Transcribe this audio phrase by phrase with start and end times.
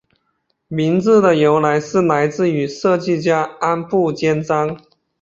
[0.67, 4.81] 名字的由来是来自于设计家安部兼章。